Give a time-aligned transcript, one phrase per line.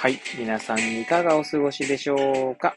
[0.00, 0.18] はい。
[0.38, 2.74] 皆さんいかがお過ごしでしょうか？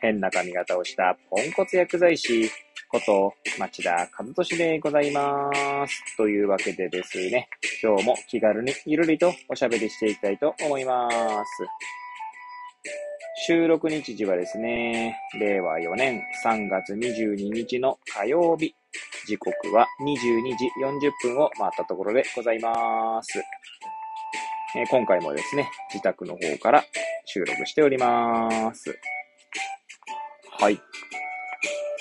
[0.00, 2.50] 変な髪型をしたポンコツ薬剤師
[2.90, 5.52] こと町田和俊でございま
[5.86, 6.02] す。
[6.16, 7.48] というわけでですね、
[7.80, 11.16] 今日も気軽にゆるりとおしゃべりしていきたいと思います。
[13.46, 18.74] 収録日時はですね、令和4年3月22日の火曜日。
[19.28, 23.40] 時刻は22時40分を回ったところでございます。
[24.74, 26.84] えー今回もですね、自宅の方から
[27.26, 28.98] 収録しております。
[30.58, 30.80] はい。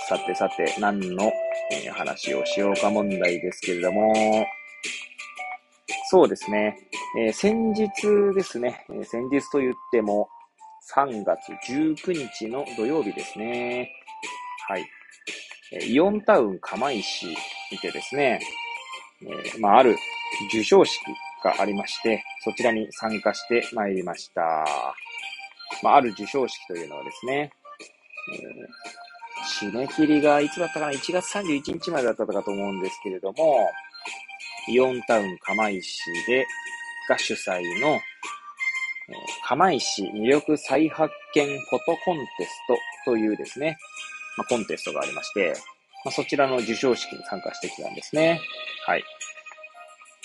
[0.08, 1.32] さてさて、何の、
[1.74, 4.14] えー話をしようか問題ですけれども、
[6.10, 6.78] そうですね、
[7.20, 7.90] えー先日
[8.34, 10.30] ですね、え先日と言っても、
[10.96, 13.92] 3月19日の土曜日ですね。
[14.70, 14.86] はい。
[15.74, 17.36] えイオンタウン釜石に
[17.82, 18.40] てですね、
[19.56, 19.98] えまあ、ある
[20.52, 21.02] 授賞式
[21.44, 24.66] がありまして、そちらに参加してまいりました。
[25.82, 27.52] まあ、ある授賞式というのはですね、
[28.34, 29.02] え
[29.64, 33.70] 締め切りがいつだったかな ?1 月31日までだったかと思うんですけれども、
[34.68, 36.46] イオンタウン釜石で、
[37.10, 38.00] が主催の、
[39.44, 42.50] 釜石魅力再発見フォトコンテス
[43.06, 43.78] トというですね、
[44.38, 45.54] まあ、コンテストがありまして、
[46.06, 48.40] まあ、そちらの授賞式に参加してきたんですね。
[48.86, 49.04] はい。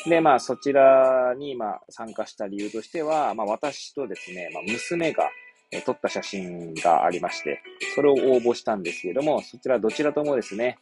[0.08, 5.28] で、まあ、そちらに、まあ、参加した理由としては、まあ、私とですね、まあ、娘が、
[5.72, 7.60] え撮った写真がありまして、
[7.96, 10.78] それを応募したんですけども、そちらどちらともですね、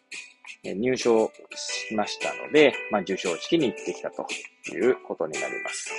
[0.63, 4.27] え入賞しましたので、まあ、授賞式に行ってきたと
[4.71, 5.91] いうことになります。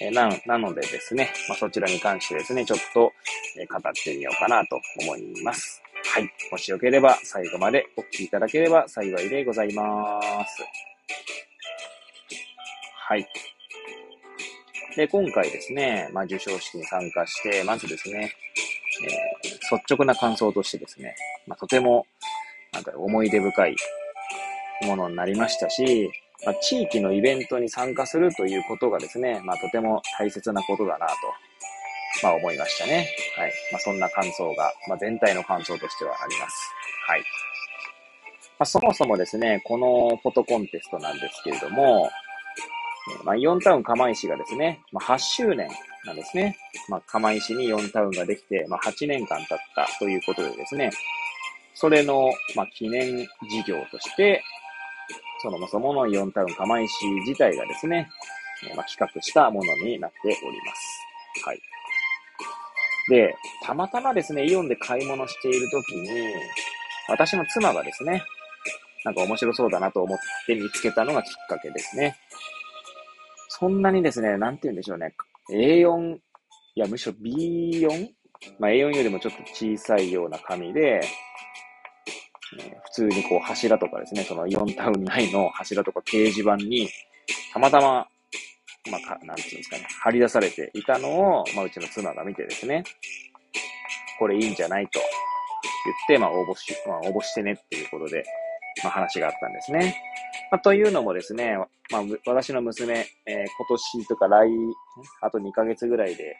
[0.00, 3.12] えな、なのでですね、まあ、そちらに関してですね、ちょっと、
[3.60, 5.82] え語ってみようかなと思います。
[6.14, 6.30] はい。
[6.50, 10.64] もしよければ最後までお聞きいただければ幸いでございます。
[13.06, 13.28] はい。
[14.96, 18.32] で、今回ですね、まあ、授賞式に参加して、まずですね、
[19.02, 21.14] えー率直な感想としてですね、
[21.46, 22.06] まあ、とても、
[22.72, 23.76] なんだろう、思い出深い
[24.82, 26.10] ものになりましたし、
[26.46, 31.14] まあ、地域のイベントに参加するということがですね、まあ、とても大切なことだなと、
[32.22, 33.08] まあ、思いましたね。
[33.36, 33.52] はい。
[33.70, 36.72] まあ、そんな感想が、まあ、全体の感想としてはあります。
[37.06, 37.20] はい。
[37.20, 37.24] ま
[38.60, 42.08] あ、そもそもですね、このフォトコンテストなんですけれども、
[43.24, 45.68] まあ、イオンタウン釜石がですね、まあ、8周年
[46.06, 46.56] なんですね。
[46.88, 50.90] まあ、釜石にイオンタウンができて、まあ、8年間経ったということでですね、
[51.74, 54.42] それの、まあ、記念事業として、
[55.42, 58.08] そもそものイオンタウン釜石自体がですね、
[58.74, 61.44] まあ、企画したものになっております。
[61.44, 61.60] はい。
[63.10, 66.08] で、たまたまですね、イオンで買い物しているときに、
[67.08, 68.24] 私の妻がですね、
[69.04, 72.16] なんか面白そうだなと思って見つけたのがきっかけですね。
[73.56, 75.14] そんなにですね、なんて言うんでしょうね。
[75.48, 76.20] A4、い
[76.74, 78.08] や、むしろ B4?
[78.58, 81.00] まあ A4 よりもちょっと小さいような紙で、
[82.58, 86.88] え普通にこう柱とかですね、そのイオンタウン内の柱とか掲示板に、
[87.52, 88.08] たまたま、
[88.90, 91.08] まあ、かなんていうんですかね、貼り出されていたの
[91.40, 92.82] を、まあ、うちの妻が見てですね、
[94.18, 98.24] これいいんじゃないと言って、まあ、応募し、まあ、応募してねっていうことで、
[98.82, 99.96] まあ、話があったんですね。
[100.50, 101.56] まあ、というのもですね、
[101.90, 104.48] まあ、私の娘、えー今年とか来、
[105.20, 106.36] あと2ヶ月ぐらいで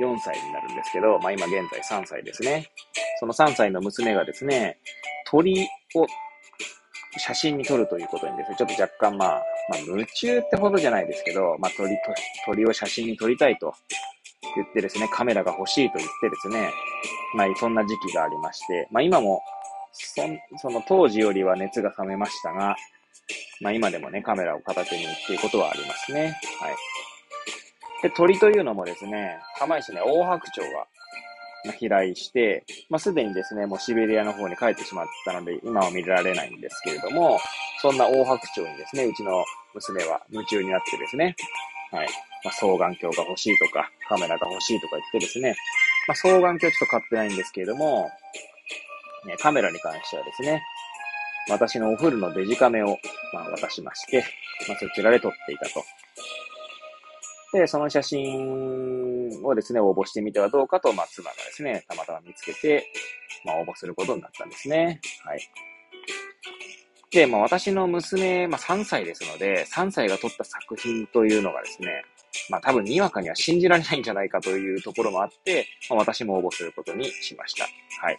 [0.00, 2.70] 4歳になるんですけど、まあ、今現在3歳ですね。
[3.20, 4.78] その3歳の娘がですね、
[5.26, 6.06] 鳥を
[7.18, 9.28] 写真に撮るということにですね、ちょっと若干まあ、
[9.68, 11.96] まあ、夢中ってほどじゃないですけど、まあ、鳥、
[12.46, 13.74] 鳥を写真に撮りたいと
[14.56, 16.70] 言ってですね、カメラが欲しいと言ってですね、
[17.36, 19.42] まあ、そんな時期がありまして、まあ、今も、
[19.92, 22.76] そ、の当時よりは熱が冷めましたが、
[23.60, 26.38] まあ、今でもね、カメラを片手にっていうことはありますね。
[26.60, 26.76] はい。
[28.02, 30.86] で、鳥というのもですね、釜石ね、大白鳥が
[31.64, 37.38] 飛来して、まあ、すでにですね、もうシベリアの方に帰ってしまったので、今は見られないんですけれども、
[37.80, 39.44] そんな大白鳥にですね、うちの
[39.74, 41.36] 娘は夢中になってですね、
[41.92, 42.08] はい。
[42.44, 45.54] まあ、双眼鏡が欲しいとか、カメラが欲しいとか言ってですね、
[46.08, 48.10] まあ、双眼鏡ちょっと買ってないんですけれども、
[49.38, 50.62] カメラに関してはですね、
[51.48, 52.98] 私のお風呂のデジカメを、
[53.32, 54.24] まあ、渡しまして、
[54.68, 55.82] まあ、そちらで撮っていたと。
[57.52, 62.86] で、その写真をですね、応募してみてはどうかと、まあ、妻がですね、たまたま見つけて、
[63.44, 65.00] まあ、応募することになったんですね。
[65.24, 65.40] はい。
[67.10, 72.04] で、まあ、私の娘、まあ、3歳ですので、3歳が撮った作品というのがですね、
[72.48, 77.64] まあ、多分にわかには信じられないんじゃないかというところもあって、まあ、私も応募することにしました。
[78.00, 78.18] はい。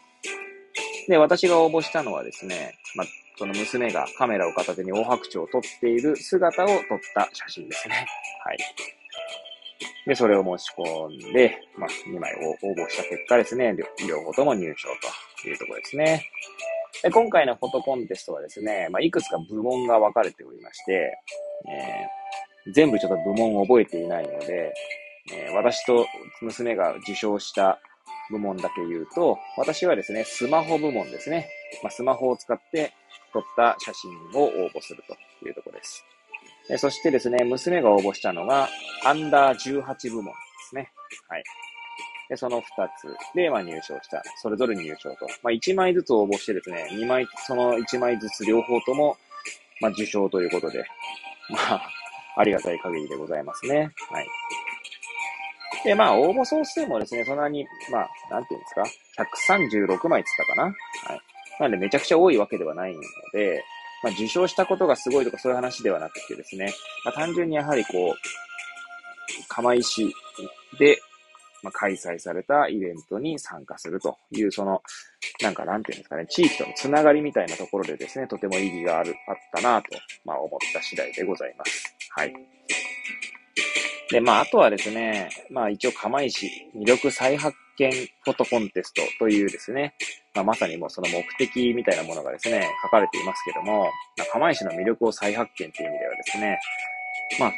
[1.07, 3.07] で、私が応募したのはですね、まあ、
[3.37, 6.77] その娘がカメラを片手に大白鳥を撮っている姿を撮っ
[7.15, 8.05] た写真ですね。
[8.45, 8.57] はい。
[10.05, 13.75] で、それを申し込んで、まあ、2枚を応募した結果ですね、
[14.07, 14.89] 両方とも入賞
[15.41, 16.25] というところですね。
[17.03, 21.13] で今回のフォトコンテストはですね、まあ、いくつか部門が分かれておりまして、
[21.67, 24.73] えー、全部ちょっと部門を覚えていないので、
[25.33, 26.05] えー、私と
[26.41, 27.79] 娘が受賞した
[28.29, 31.49] 部門だけ言うと、私はですね、スマホ部門ですね。
[31.81, 32.93] まあ、スマホを使って
[33.33, 36.03] 撮った写真を応募するというところです。
[36.69, 38.69] えそしてですね、娘が応募したのが、
[39.03, 40.31] アンダー18部門で
[40.69, 40.91] すね。
[41.27, 41.43] はい。
[42.29, 42.63] で、その2
[42.97, 44.23] つで、まあ、入賞した。
[44.41, 45.27] それぞれ入賞と。
[45.43, 49.17] まあ、1枚ずつ応募してですね、2枚、その1枚ずつ両方とも、
[49.81, 50.85] まあ、受賞ということで、
[51.49, 51.89] まあ、
[52.37, 53.91] ありがたい限りでございますね。
[54.09, 54.27] はい。
[55.83, 58.83] で、まあ、応募総数もですね、そんなに、まあ、なんていうんですか、
[59.49, 60.63] 136枚つったかな？
[60.63, 60.73] はい。
[61.59, 63.01] なんで、めちゃくちゃ多いわけではないの
[63.33, 63.63] で、
[64.01, 66.73] まあ、受賞したことがすごいとかそういう話ではなくてですね、
[67.05, 68.15] まあ、単純にやはりこう、
[69.47, 70.13] 釜石
[70.79, 70.99] で、
[71.61, 74.81] まあ、開催されたイベントに参加するという、その、
[75.41, 79.87] なんかなんていうんですかね、地域とのつながりみたいなところでですね、とても意義がある、あったなと、
[80.25, 81.95] まあ思った次第でございます。
[82.09, 82.33] はい。
[84.13, 86.45] で、まあ、あとはですね、まあ一応釜石
[86.77, 89.95] 魅力再発見フォトコンテストというですね、
[90.35, 96.59] まあ、まさにもうその目的みたいなものがですね、書かれていますけども、まあ、釜石の魅力を再発見という意味ではですね、
[97.39, 97.51] まあ、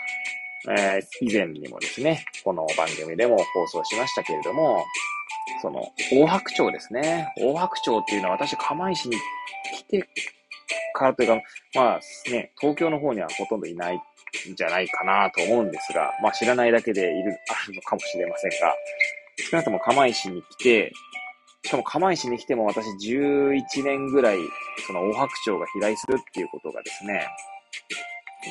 [0.78, 4.86] えー、以前にもですね、この番組でも放送しましたけれども、
[5.62, 7.34] その、大白鳥ですね。
[7.38, 9.18] 大白鳥っていうのは私、釜石に
[9.74, 10.10] 来て
[10.94, 11.42] からというか、
[11.76, 12.00] まあ
[12.32, 14.02] ね、東京の方にはほとんどいない
[14.52, 18.76] んじゃないかなと思うんですが、まあ知らないだけでいる、 あるのかもしれませんが、
[19.50, 20.94] 少なくとも釜石に来て、
[21.64, 24.38] しかも釜石に来ても私11年ぐらい、
[24.86, 27.28] その大白鳥が飛来するっていうことがですね、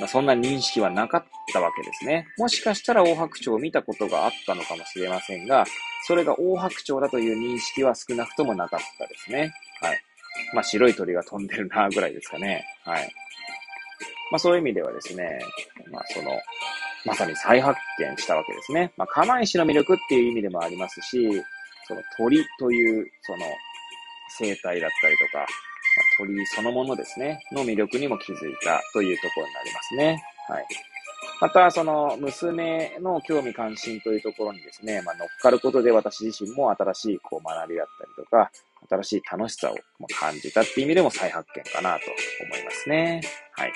[0.01, 2.27] まあ、そんな認識はなかったわけですね。
[2.39, 5.65] もしかしたら大白鳥を見たことがあったのかもしれませんが、
[6.07, 9.53] それが大白鳥だという認識は少なくともなかったですね。
[9.81, 10.03] はい。
[10.53, 12.65] まあ、白い鳥が飛んでるな、ぐらいですかね。
[12.85, 13.13] はい。
[14.35, 15.39] まあ、そういう意味ではですね、
[15.93, 16.33] まあ、その、
[17.05, 18.93] まさに再発見したわけですね。
[18.97, 21.41] まあ、釜石の魅力っていう意味でもありますし、
[21.87, 23.39] その鳥という、その、
[24.37, 25.47] 生態だったりとかま、
[26.19, 30.25] 鳥そのものですね、の魅力にも気づいたというところになりますね。
[30.49, 30.67] はい。
[31.41, 38.51] また、その、娘の興味関心というところにですね、まあ、乗っかることで私自身も新しいこう学びだったりとか、
[38.89, 39.77] 新しい楽しさを
[40.19, 42.05] 感じたっていう意味でも再発見かなと
[42.45, 43.21] 思いますね。
[43.53, 43.73] はい。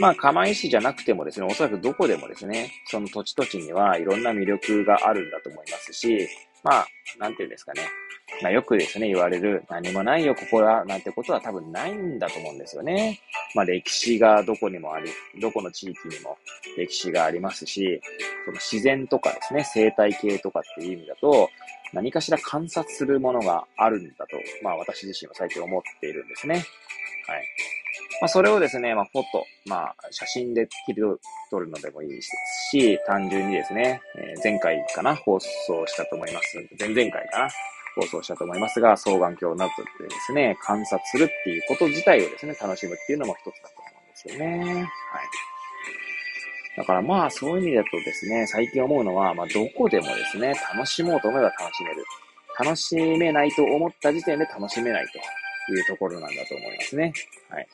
[0.00, 6.28] まあ、釜石じゃなくてもですね、おそらくどこでもですね、その土地土地にはいろんな魅力があるんだと思いますし、
[6.62, 6.86] まあ、
[7.18, 7.82] なんていうんですかね。
[8.42, 13.20] まあ、よくですね、言われる、何もないよ、ここは、なんてことは多分ないんだと思うんですよね。
[13.54, 15.10] まあ、歴史がどこにもあり、
[15.40, 16.36] どこの地域にも
[16.76, 18.00] 歴史がありますし、
[18.44, 21.50] その自然とかですね、生態系とかっていう意味だと、
[21.92, 26.54] 何かしら観察するものがあるんだと、まあ、私自身は最近思っているんですね。
[26.54, 26.64] はい。
[28.20, 31.02] まあ、それをですね、まあ、フォト、まあ、写真で切り
[31.50, 32.30] 取るのでもいいです
[32.70, 36.56] し、単純にですね、えー、前回かな、放送したと思います。
[36.78, 37.48] 前々回かな、
[37.96, 39.70] 放送したと思いますが、双眼鏡など
[40.02, 44.74] でですね、観察するっていうこと自体をですね、楽しむっていうのも一つだと思うんですよね。
[44.74, 45.24] はい。
[46.76, 52.04] だからまあ、そういう意味だとですね、最近思うのは、まあ、どこでもですね、楽しもうと思えば楽しめる。
[52.58, 55.18] 楽しめないと思った時点で楽しめないと
[55.72, 57.12] いうところなんだと思いますね。
[57.48, 57.66] はい。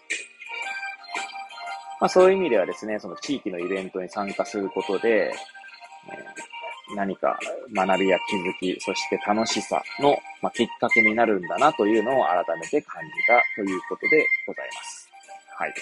[2.00, 5.32] まあ、そういう意味ではですね、その地域のイベントに参加することで、
[6.08, 7.38] え、何か
[7.74, 15.10] 学びや気づき、そして楽しさの、まあ、きっかけになるんだなというのを改めて感じたということでございます。
[15.56, 15.74] はい。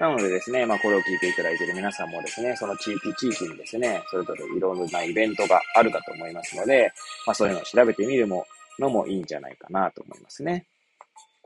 [0.00, 6.92] なのでですね、まあこれを聞いていただいている皆さんもですね、その地域地域にですね、それぞれいろんなイベントがあるかと思いますので、
[7.26, 8.46] まあそういうのを調べてみるも
[8.78, 10.66] のもいいんじゃないかなと思いますね。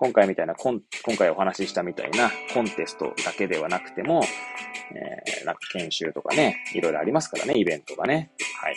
[0.03, 4.25] 今回みたいなコン、今回お話ししたみたいなコンテストだけではなくても、
[4.97, 8.33] えー、なんか研修とかね、いろいろありますからね、イベントがね。
[8.61, 8.77] はい。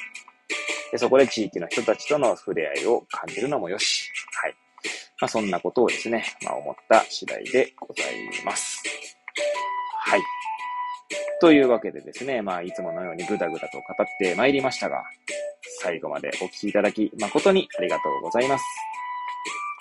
[0.91, 4.11] で、そこで地域の人たちとの触れ合いを感じるのもよし。
[4.39, 4.55] はい。
[5.19, 8.05] まあ、そんなことをですね、まあ、思った次第でござい
[8.45, 8.83] ます。
[10.01, 10.21] はい。
[11.41, 15.03] というわけでですね、まあ、いつものようにぐだぐだと語ってまいりましたが、
[15.81, 18.63] 最後までお聞きいただき誠にありがとうございます。